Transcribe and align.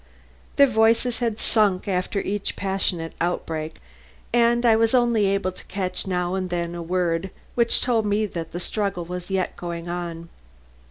Their 0.55 0.65
voices 0.65 1.19
had 1.19 1.39
sunk 1.39 1.87
after 1.87 2.19
each 2.21 2.55
passionate 2.55 3.13
outbreak, 3.21 3.79
and 4.33 4.65
I 4.65 4.75
was 4.75 4.95
only 4.95 5.27
able 5.27 5.51
to 5.51 5.63
catch 5.65 6.07
now 6.07 6.33
and 6.33 6.49
then 6.49 6.73
a 6.73 6.81
word 6.81 7.29
which 7.53 7.81
told 7.81 8.07
me 8.07 8.25
that 8.25 8.51
the 8.51 8.59
struggle 8.59 9.05
was 9.05 9.29
yet 9.29 9.55
going 9.55 9.89
on. 9.89 10.29